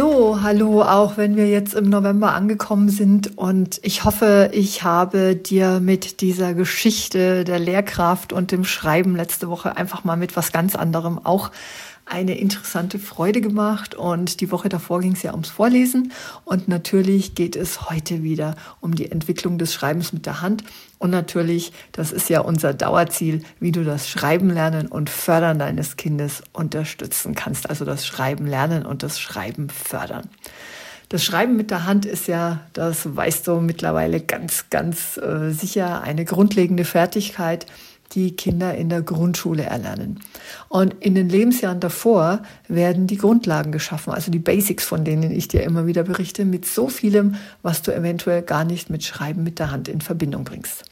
[0.00, 5.36] So, hallo, auch wenn wir jetzt im November angekommen sind und ich hoffe, ich habe
[5.36, 10.52] dir mit dieser Geschichte der Lehrkraft und dem Schreiben letzte Woche einfach mal mit was
[10.52, 11.50] ganz anderem auch
[12.10, 16.12] eine interessante Freude gemacht und die Woche davor ging es ja ums Vorlesen.
[16.44, 20.64] Und natürlich geht es heute wieder um die Entwicklung des Schreibens mit der Hand.
[20.98, 25.96] Und natürlich, das ist ja unser Dauerziel, wie du das Schreiben lernen und Fördern deines
[25.96, 30.28] Kindes unterstützen kannst, also das Schreiben lernen und das Schreiben fördern.
[31.10, 36.02] Das Schreiben mit der Hand ist ja, das weißt du mittlerweile ganz, ganz äh, sicher,
[36.02, 37.66] eine grundlegende Fertigkeit,
[38.12, 40.20] die Kinder in der Grundschule erlernen.
[40.68, 45.48] Und in den Lebensjahren davor werden die Grundlagen geschaffen, also die Basics, von denen ich
[45.48, 49.58] dir immer wieder berichte, mit so vielem, was du eventuell gar nicht mit Schreiben mit
[49.58, 50.84] der Hand in Verbindung bringst.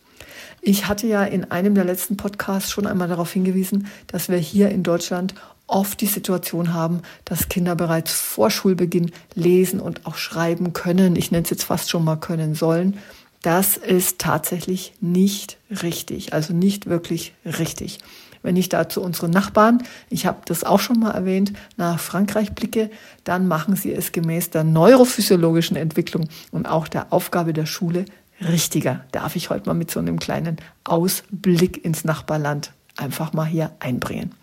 [0.61, 4.71] Ich hatte ja in einem der letzten Podcasts schon einmal darauf hingewiesen, dass wir hier
[4.71, 5.35] in Deutschland
[5.69, 11.15] oft die Situation haben, dass Kinder bereits vor Schulbeginn lesen und auch schreiben können.
[11.15, 12.99] Ich nenne es jetzt fast schon mal können sollen.
[13.43, 17.99] Das ist tatsächlich nicht richtig, also nicht wirklich richtig.
[18.43, 22.53] Wenn ich da zu unseren Nachbarn, ich habe das auch schon mal erwähnt, nach Frankreich
[22.53, 22.91] blicke,
[23.25, 28.05] dann machen sie es gemäß der neurophysiologischen Entwicklung und auch der Aufgabe der Schule
[28.41, 29.05] richtiger.
[29.13, 34.35] Darf ich heute mal mit so einem kleinen Ausblick ins Nachbarland einfach mal hier einbringen.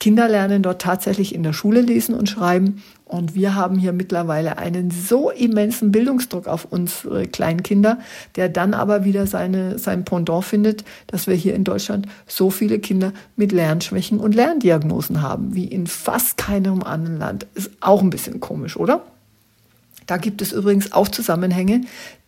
[0.00, 2.82] Kinder lernen dort tatsächlich in der Schule lesen und schreiben.
[3.04, 7.98] Und wir haben hier mittlerweile einen so immensen Bildungsdruck auf unsere kleinen Kinder,
[8.36, 12.78] der dann aber wieder seine, sein Pendant findet, dass wir hier in Deutschland so viele
[12.78, 17.46] Kinder mit Lernschwächen und Lerndiagnosen haben, wie in fast keinem anderen Land.
[17.54, 19.02] Ist auch ein bisschen komisch, oder?
[20.06, 21.82] Da gibt es übrigens auch Zusammenhänge.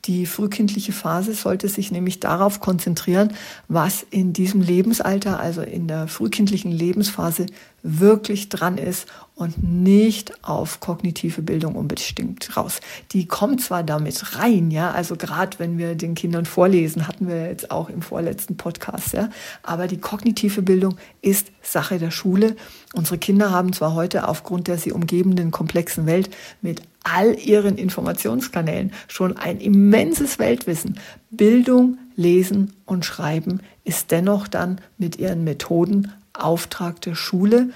[0.07, 3.35] Die frühkindliche Phase sollte sich nämlich darauf konzentrieren,
[3.69, 7.47] was in diesem Lebensalter, also in der frühkindlichen Lebensphase,
[7.83, 12.81] wirklich dran ist und nicht auf kognitive Bildung unbedingt raus.
[13.13, 17.47] Die kommt zwar damit rein, ja, also gerade wenn wir den Kindern vorlesen, hatten wir
[17.47, 19.31] jetzt auch im vorletzten Podcast, ja,
[19.63, 22.57] aber die kognitive Bildung ist Sache der Schule.
[22.93, 26.29] Unsere Kinder haben zwar heute aufgrund der sie umgebenden komplexen Welt
[26.61, 30.99] mit all ihren Informationskanälen schon ein immenses Weltwissen.
[31.31, 37.71] Bildung, Lesen und Schreiben ist dennoch dann mit ihren Methoden Auftrag der Schule.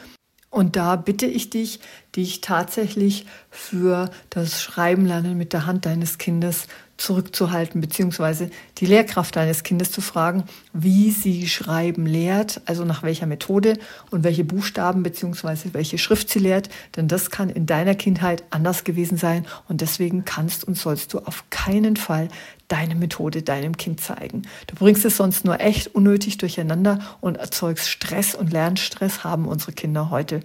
[0.50, 1.80] Und da bitte ich dich,
[2.14, 6.68] dich tatsächlich für das Schreiben lernen mit der Hand deines Kindes
[7.04, 13.26] zurückzuhalten, beziehungsweise die Lehrkraft deines Kindes zu fragen, wie sie Schreiben lehrt, also nach welcher
[13.26, 13.78] Methode
[14.10, 18.84] und welche Buchstaben beziehungsweise welche Schrift sie lehrt, denn das kann in deiner Kindheit anders
[18.84, 22.28] gewesen sein und deswegen kannst und sollst du auf keinen Fall
[22.68, 24.42] deine Methode deinem Kind zeigen.
[24.66, 29.72] Du bringst es sonst nur echt unnötig durcheinander und erzeugst Stress und Lernstress haben unsere
[29.72, 30.40] Kinder heute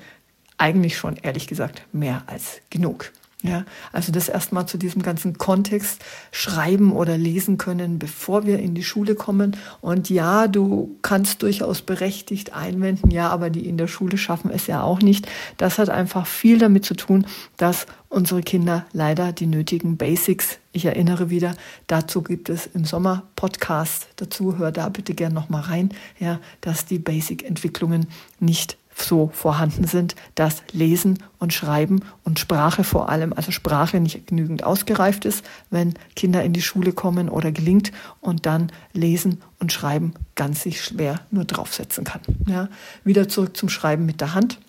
[0.57, 3.11] eigentlich schon ehrlich gesagt mehr als genug.
[3.41, 3.63] Ja,
[3.93, 8.83] also das erstmal zu diesem ganzen Kontext schreiben oder lesen können, bevor wir in die
[8.83, 9.55] Schule kommen.
[9.79, 14.67] Und ja, du kannst durchaus berechtigt einwenden, ja, aber die in der Schule schaffen es
[14.67, 15.25] ja auch nicht.
[15.55, 20.83] Das hat einfach viel damit zu tun, dass unsere Kinder leider die nötigen Basics, ich
[20.83, 21.55] erinnere wieder,
[21.87, 26.85] dazu gibt es im Sommer Podcast dazu, hör da bitte gern nochmal rein, ja, dass
[26.85, 28.07] die Basic-Entwicklungen
[28.41, 34.27] nicht so vorhanden sind, dass Lesen und Schreiben und Sprache vor allem, also Sprache nicht
[34.27, 39.71] genügend ausgereift ist, wenn Kinder in die Schule kommen oder gelingt und dann Lesen und
[39.71, 42.21] Schreiben ganz sich schwer nur draufsetzen kann.
[42.47, 42.69] Ja,
[43.03, 44.59] wieder zurück zum Schreiben mit der Hand.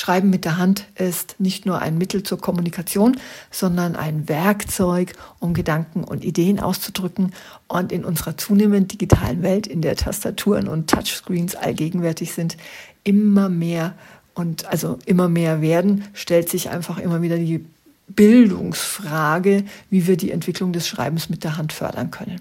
[0.00, 3.18] Schreiben mit der Hand ist nicht nur ein Mittel zur Kommunikation,
[3.50, 7.34] sondern ein Werkzeug, um Gedanken und Ideen auszudrücken.
[7.68, 12.56] Und in unserer zunehmend digitalen Welt, in der Tastaturen und Touchscreens allgegenwärtig sind,
[13.04, 13.92] immer mehr
[14.32, 17.66] und also immer mehr werden, stellt sich einfach immer wieder die
[18.08, 22.40] Bildungsfrage, wie wir die Entwicklung des Schreibens mit der Hand fördern können.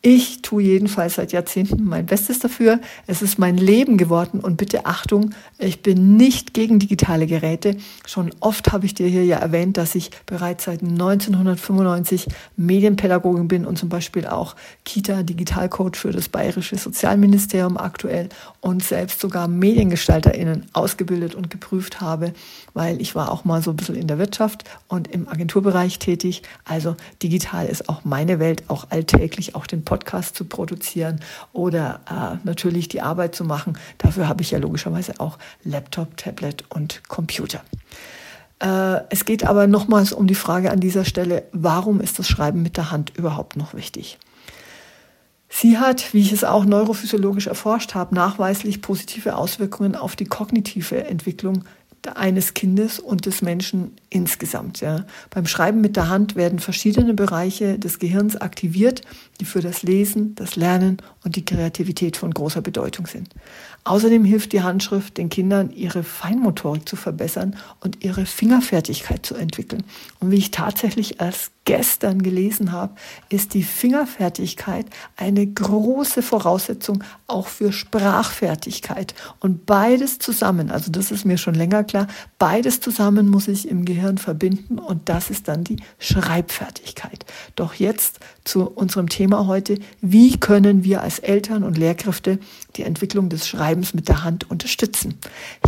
[0.00, 2.78] Ich tue jedenfalls seit Jahrzehnten mein Bestes dafür.
[3.08, 7.76] Es ist mein Leben geworden und bitte Achtung, ich bin nicht gegen digitale Geräte.
[8.06, 13.66] Schon oft habe ich dir hier ja erwähnt, dass ich bereits seit 1995 Medienpädagogin bin
[13.66, 14.54] und zum Beispiel auch
[14.84, 18.28] Kita-Digitalcoach für das Bayerische Sozialministerium aktuell
[18.60, 22.34] und selbst sogar MediengestalterInnen ausgebildet und geprüft habe,
[22.72, 26.42] weil ich war auch mal so ein bisschen in der Wirtschaft und im Agenturbereich tätig.
[26.64, 31.20] Also digital ist auch meine Welt, auch alltäglich, auch den Podcast zu produzieren
[31.54, 33.78] oder äh, natürlich die Arbeit zu machen.
[33.96, 37.62] Dafür habe ich ja logischerweise auch Laptop, Tablet und Computer.
[38.60, 42.62] Äh, es geht aber nochmals um die Frage an dieser Stelle, warum ist das Schreiben
[42.62, 44.18] mit der Hand überhaupt noch wichtig?
[45.48, 51.04] Sie hat, wie ich es auch neurophysiologisch erforscht habe, nachweislich positive Auswirkungen auf die kognitive
[51.04, 51.64] Entwicklung
[52.06, 54.80] eines Kindes und des Menschen insgesamt.
[54.80, 55.04] Ja.
[55.30, 59.02] Beim Schreiben mit der Hand werden verschiedene Bereiche des Gehirns aktiviert,
[59.40, 60.98] die für das Lesen, das Lernen
[61.28, 63.28] und die Kreativität von großer Bedeutung sind.
[63.84, 69.84] Außerdem hilft die Handschrift den Kindern, ihre Feinmotorik zu verbessern und ihre Fingerfertigkeit zu entwickeln.
[70.20, 72.94] Und wie ich tatsächlich erst gestern gelesen habe,
[73.28, 74.86] ist die Fingerfertigkeit
[75.16, 79.14] eine große Voraussetzung auch für Sprachfertigkeit.
[79.38, 82.06] Und beides zusammen, also das ist mir schon länger klar,
[82.38, 87.26] beides zusammen muss ich im Gehirn verbinden und das ist dann die Schreibfertigkeit.
[87.54, 92.38] Doch jetzt zu unserem Thema heute, wie können wir als Eltern und Lehrkräfte
[92.76, 95.14] die Entwicklung des Schreibens mit der Hand unterstützen?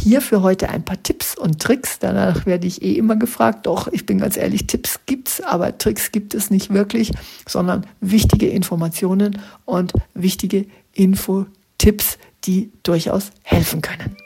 [0.01, 1.99] Hier für heute ein paar Tipps und Tricks.
[1.99, 3.67] Danach werde ich eh immer gefragt.
[3.67, 7.13] Doch, ich bin ganz ehrlich, Tipps gibt's, aber Tricks gibt es nicht wirklich,
[7.47, 14.17] sondern wichtige Informationen und wichtige Infotipps, die durchaus helfen können.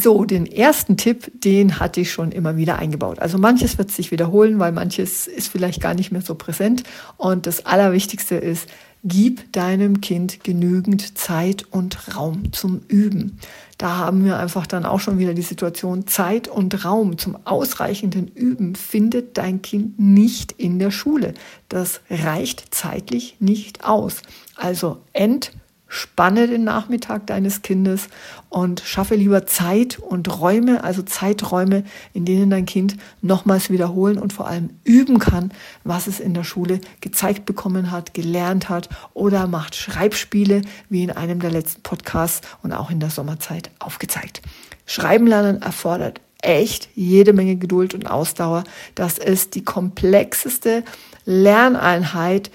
[0.00, 3.18] So, den ersten Tipp, den hatte ich schon immer wieder eingebaut.
[3.18, 6.84] Also manches wird sich wiederholen, weil manches ist vielleicht gar nicht mehr so präsent.
[7.16, 8.68] Und das Allerwichtigste ist,
[9.02, 13.38] gib deinem Kind genügend Zeit und Raum zum Üben.
[13.76, 18.28] Da haben wir einfach dann auch schon wieder die Situation, Zeit und Raum zum ausreichenden
[18.28, 21.34] Üben findet dein Kind nicht in der Schule.
[21.68, 24.22] Das reicht zeitlich nicht aus.
[24.54, 25.52] Also end
[25.88, 28.08] Spanne den Nachmittag deines Kindes
[28.50, 34.32] und schaffe lieber Zeit und Räume, also Zeiträume, in denen dein Kind nochmals wiederholen und
[34.32, 35.50] vor allem üben kann,
[35.84, 41.10] was es in der Schule gezeigt bekommen hat, gelernt hat oder macht Schreibspiele, wie in
[41.10, 44.42] einem der letzten Podcasts und auch in der Sommerzeit aufgezeigt.
[44.84, 48.64] Schreiben lernen erfordert echt jede Menge Geduld und Ausdauer.
[48.94, 50.84] Das ist die komplexeste
[51.24, 52.50] Lerneinheit,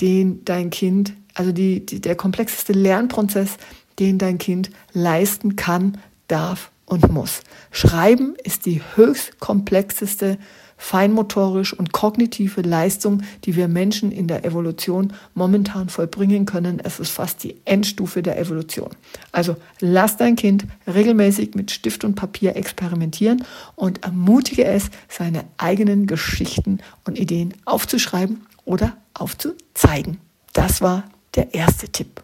[0.00, 3.56] den dein Kind also die, die, der komplexeste Lernprozess,
[3.98, 5.98] den dein Kind leisten kann,
[6.28, 7.40] darf und muss.
[7.70, 10.38] Schreiben ist die höchst komplexeste
[10.82, 16.80] feinmotorisch und kognitive Leistung, die wir Menschen in der Evolution momentan vollbringen können.
[16.82, 18.90] Es ist fast die Endstufe der Evolution.
[19.30, 23.44] Also lass dein Kind regelmäßig mit Stift und Papier experimentieren
[23.76, 30.18] und ermutige es, seine eigenen Geschichten und Ideen aufzuschreiben oder aufzuzeigen.
[30.52, 32.22] Das war der erste Tipp.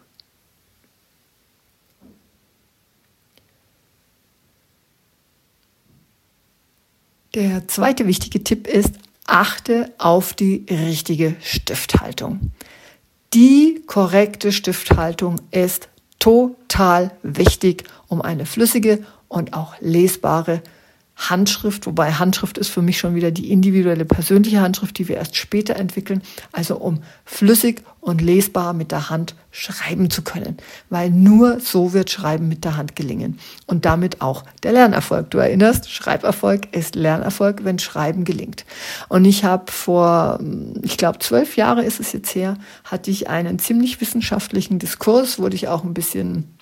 [7.35, 8.95] Der zweite wichtige Tipp ist,
[9.27, 12.53] achte auf die richtige Stifthaltung.
[13.35, 15.89] Die korrekte Stifthaltung ist
[16.19, 20.63] total wichtig, um eine flüssige und auch lesbare
[21.19, 25.37] Handschrift, wobei Handschrift ist für mich schon wieder die individuelle persönliche Handschrift, die wir erst
[25.37, 26.23] später entwickeln,
[26.53, 30.57] also um flüssig und lesbar mit der Hand schreiben zu können,
[30.91, 35.31] weil nur so wird Schreiben mit der Hand gelingen und damit auch der Lernerfolg.
[35.31, 38.65] Du erinnerst, Schreiberfolg ist Lernerfolg, wenn Schreiben gelingt.
[39.09, 40.39] Und ich habe vor,
[40.83, 45.57] ich glaube, zwölf Jahre ist es jetzt her, hatte ich einen ziemlich wissenschaftlichen Diskurs, wurde
[45.57, 46.58] ich auch ein bisschen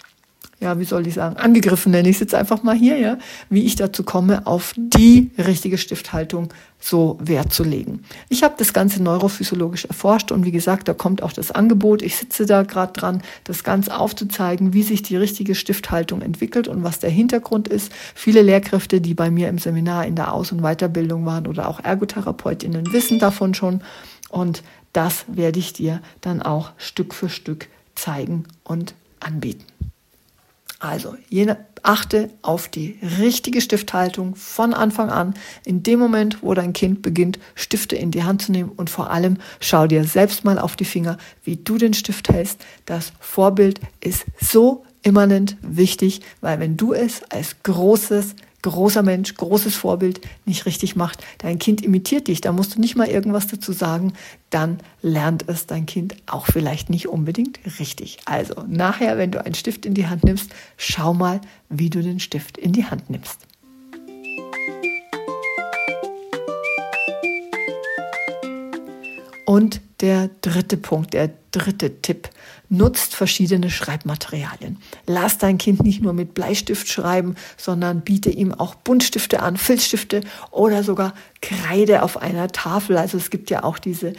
[0.59, 3.19] ja, wie soll ich sagen, angegriffen nenne ich es jetzt einfach mal hier, ja,
[3.51, 6.49] wie ich dazu komme, auf die richtige Stifthaltung
[6.81, 8.05] so Wert zu legen.
[8.31, 12.01] Ich habe das Ganze neurophysiologisch erforscht und wie gesagt, da kommt auch das Angebot.
[12.01, 16.83] Ich sitze da gerade dran, das Ganze aufzuzeigen, wie sich die richtige Stifthaltung entwickelt und
[16.83, 17.93] was der Hintergrund ist.
[18.15, 21.81] Viele Lehrkräfte, die bei mir im Seminar in der Aus- und Weiterbildung waren oder auch
[21.81, 23.83] Ergotherapeutinnen, wissen davon schon
[24.31, 24.63] und
[24.95, 29.65] das werde ich dir dann auch Stück für Stück zeigen und anbieten.
[30.87, 31.17] Also
[31.83, 37.39] achte auf die richtige Stifthaltung von Anfang an, in dem Moment, wo dein Kind beginnt,
[37.55, 40.85] Stifte in die Hand zu nehmen und vor allem schau dir selbst mal auf die
[40.85, 42.65] Finger, wie du den Stift hältst.
[42.87, 49.75] Das Vorbild ist so immanent wichtig, weil wenn du es als großes großer Mensch, großes
[49.75, 51.25] Vorbild nicht richtig macht.
[51.39, 54.13] Dein Kind imitiert dich, da musst du nicht mal irgendwas dazu sagen,
[54.51, 58.19] dann lernt es dein Kind auch vielleicht nicht unbedingt richtig.
[58.25, 62.21] Also nachher, wenn du einen Stift in die Hand nimmst, schau mal, wie du den
[62.21, 63.41] Stift in die Hand nimmst.
[69.47, 72.29] Und der dritte Punkt, der dritte Tipp.
[72.69, 74.79] Nutzt verschiedene Schreibmaterialien.
[75.07, 80.23] Lass dein Kind nicht nur mit Bleistift schreiben, sondern biete ihm auch Buntstifte an, Filzstifte
[80.51, 82.99] oder sogar Kreide auf einer Tafel.
[82.99, 84.15] Also es gibt ja auch diese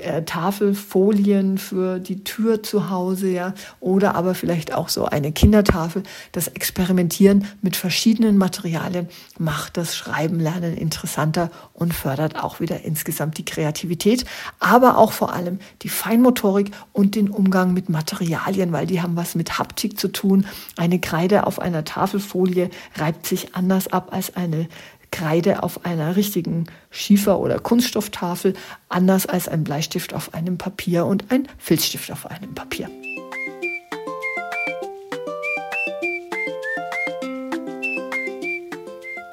[0.00, 6.02] äh, Tafelfolien für die Tür zu Hause, ja, oder aber vielleicht auch so eine Kindertafel.
[6.32, 13.36] Das Experimentieren mit verschiedenen Materialien macht das Schreiben lernen interessanter und fördert auch wieder insgesamt
[13.36, 14.24] die Kreativität,
[14.58, 19.34] aber auch vor allem die Feinmotorik und den Umgang mit Materialien, weil die haben was
[19.34, 20.46] mit Haptik zu tun.
[20.76, 24.68] Eine Kreide auf einer Tafelfolie reibt sich anders ab als eine
[25.12, 28.54] Kreide auf einer richtigen Schiefer- oder Kunststofftafel,
[28.88, 32.88] anders als ein Bleistift auf einem Papier und ein Filzstift auf einem Papier.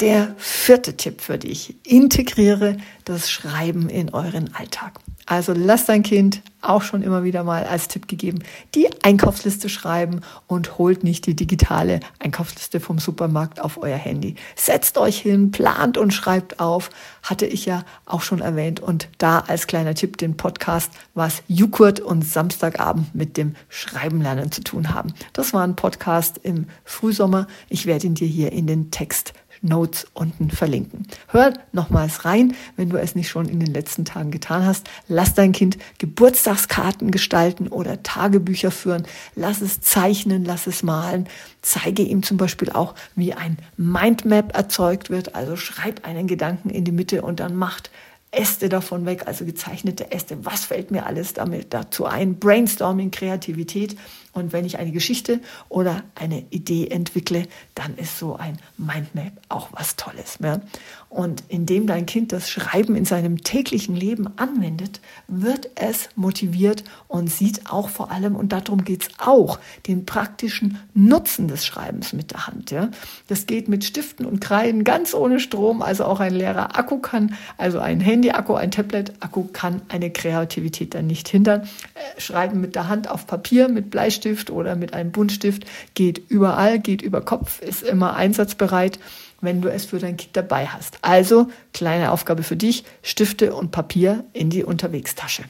[0.02, 1.76] Der vierte Tipp für dich.
[1.86, 5.00] Integriere das Schreiben in euren Alltag.
[5.30, 8.40] Also lasst dein Kind auch schon immer wieder mal als Tipp gegeben,
[8.74, 14.34] die Einkaufsliste schreiben und holt nicht die digitale Einkaufsliste vom Supermarkt auf euer Handy.
[14.56, 16.90] Setzt euch hin, plant und schreibt auf.
[17.22, 18.80] Hatte ich ja auch schon erwähnt.
[18.80, 24.64] Und da als kleiner Tipp den Podcast, was Jukurt und Samstagabend mit dem Schreibenlernen zu
[24.64, 25.14] tun haben.
[25.34, 27.46] Das war ein Podcast im Frühsommer.
[27.70, 31.08] Ich werde ihn dir hier in den Text Notes unten verlinken.
[31.28, 34.90] Hör nochmals rein, wenn du es nicht schon in den letzten Tagen getan hast.
[35.08, 39.04] Lass dein Kind Geburtstagskarten gestalten oder Tagebücher führen.
[39.36, 41.28] Lass es zeichnen, lass es malen.
[41.62, 45.36] Zeige ihm zum Beispiel auch, wie ein Mindmap erzeugt wird.
[45.36, 47.90] Also schreib einen Gedanken in die Mitte und dann macht
[48.32, 50.46] Äste davon weg, also gezeichnete Äste.
[50.46, 52.38] Was fällt mir alles damit dazu ein?
[52.38, 53.98] Brainstorming, Kreativität.
[54.34, 59.70] Und wenn ich eine Geschichte oder eine Idee entwickle, dann ist so ein Mindmap auch
[59.72, 60.38] was Tolles.
[60.42, 60.62] Ja?
[61.10, 67.32] Und indem dein Kind das Schreiben in seinem täglichen Leben anwendet, wird es motiviert und
[67.32, 72.32] sieht auch vor allem, und darum geht es auch, den praktischen Nutzen des Schreibens mit
[72.32, 72.70] der Hand.
[72.70, 72.90] Ja?
[73.28, 77.36] Das geht mit Stiften und Kreiden ganz ohne Strom, also auch ein leerer Akku kann,
[77.58, 81.62] also ein Handy-Akku, ein Tablet-Akku kann eine Kreativität dann nicht hindern.
[81.96, 86.30] Äh, Schreiben mit der Hand auf Papier, mit Bleistift, Bleistift oder mit einem Buntstift geht
[86.30, 89.00] überall, geht über Kopf, ist immer einsatzbereit,
[89.42, 91.00] wenn du es für dein Kind dabei hast.
[91.02, 95.44] Also kleine Aufgabe für dich, Stifte und Papier in die Unterwegstasche.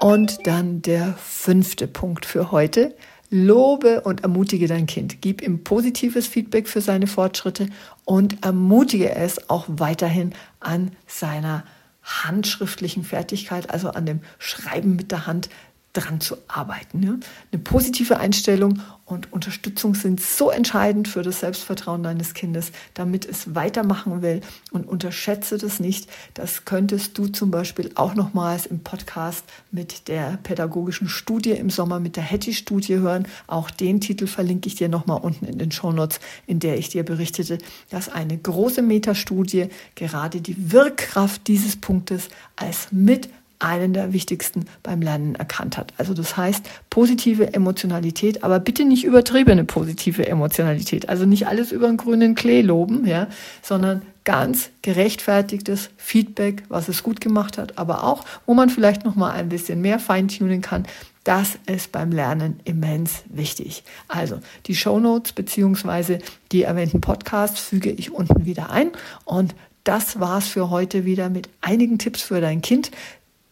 [0.00, 2.94] Und dann der fünfte Punkt für heute.
[3.30, 5.20] Lobe und ermutige dein Kind.
[5.20, 7.68] Gib ihm positives Feedback für seine Fortschritte
[8.04, 11.64] und ermutige es auch weiterhin an seiner
[12.02, 15.50] handschriftlichen Fertigkeit, also an dem Schreiben mit der Hand,
[15.98, 17.02] dran zu arbeiten.
[17.02, 17.14] Ja?
[17.52, 23.54] Eine positive Einstellung und Unterstützung sind so entscheidend für das Selbstvertrauen deines Kindes, damit es
[23.54, 24.42] weitermachen will.
[24.70, 26.10] Und unterschätze das nicht.
[26.34, 32.00] Das könntest du zum Beispiel auch nochmals im Podcast mit der pädagogischen Studie im Sommer,
[32.00, 33.26] mit der Hattie-Studie hören.
[33.46, 37.02] Auch den Titel verlinke ich dir nochmal unten in den Shownotes, in der ich dir
[37.02, 37.56] berichtete,
[37.88, 45.02] dass eine große Metastudie gerade die Wirkkraft dieses Punktes als mit einen der wichtigsten beim
[45.02, 45.92] Lernen erkannt hat.
[45.98, 51.08] Also das heißt positive Emotionalität, aber bitte nicht übertriebene positive Emotionalität.
[51.08, 53.26] Also nicht alles über den grünen Klee loben, ja,
[53.62, 59.14] sondern ganz gerechtfertigtes Feedback, was es gut gemacht hat, aber auch, wo man vielleicht noch
[59.14, 60.86] mal ein bisschen mehr feintunen kann.
[61.24, 63.84] Das ist beim Lernen immens wichtig.
[64.06, 66.18] Also die Show Notes beziehungsweise
[66.52, 68.92] die erwähnten Podcasts füge ich unten wieder ein
[69.24, 72.90] und das war's für heute wieder mit einigen Tipps für dein Kind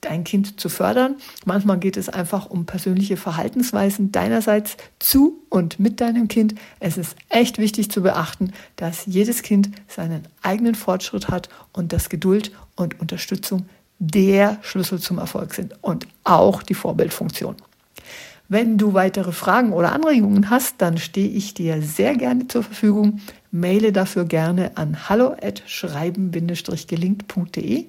[0.06, 1.16] dein Kind zu fördern.
[1.44, 6.54] Manchmal geht es einfach um persönliche Verhaltensweisen deinerseits zu und mit deinem Kind.
[6.80, 12.08] Es ist echt wichtig zu beachten, dass jedes Kind seinen eigenen Fortschritt hat und dass
[12.08, 13.66] Geduld und Unterstützung
[13.98, 17.56] der Schlüssel zum Erfolg sind und auch die Vorbildfunktion.
[18.48, 23.18] Wenn du weitere Fragen oder Anregungen hast, dann stehe ich dir sehr gerne zur Verfügung.
[23.50, 27.86] Maile dafür gerne an hallo@schreiben-gelingt.de.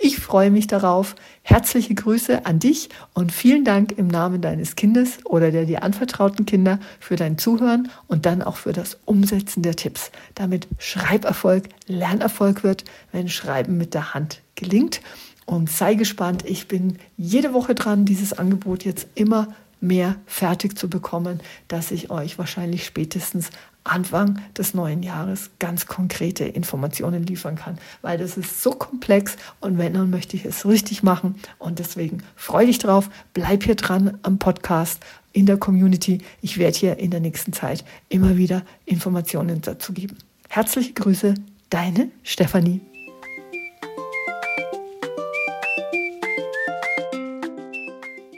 [0.00, 1.16] Ich freue mich darauf.
[1.42, 6.46] Herzliche Grüße an dich und vielen Dank im Namen deines Kindes oder der dir anvertrauten
[6.46, 12.62] Kinder für dein Zuhören und dann auch für das Umsetzen der Tipps, damit Schreiberfolg Lernerfolg
[12.62, 15.00] wird, wenn Schreiben mit der Hand gelingt.
[15.46, 16.44] und sei gespannt.
[16.46, 19.48] Ich bin jede Woche dran, dieses Angebot jetzt immer
[19.80, 23.50] mehr fertig zu bekommen, dass ich euch wahrscheinlich spätestens
[23.84, 29.78] Anfang des neuen Jahres ganz konkrete Informationen liefern kann, weil das ist so komplex und
[29.78, 34.18] wenn, dann möchte ich es richtig machen und deswegen freue dich drauf, bleib hier dran
[34.22, 35.00] am Podcast
[35.32, 36.18] in der Community.
[36.42, 40.18] Ich werde hier in der nächsten Zeit immer wieder Informationen dazu geben.
[40.48, 41.34] Herzliche Grüße,
[41.70, 42.87] deine Stefanie.